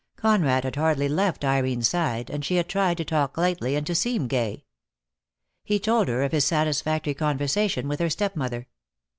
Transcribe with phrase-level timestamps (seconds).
[0.15, 3.93] Conrad had hardly left Irene's side, and she had tried to talk lightly and to
[3.93, 4.65] seem gay.
[5.63, 8.67] He told her of his satisfactory conversation with her stepmother.